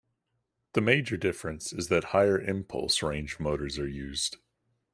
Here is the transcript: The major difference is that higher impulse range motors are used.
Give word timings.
The 0.73 0.81
major 0.81 1.15
difference 1.15 1.71
is 1.71 1.89
that 1.89 2.05
higher 2.05 2.41
impulse 2.41 3.03
range 3.03 3.39
motors 3.39 3.77
are 3.77 3.87
used. 3.87 4.37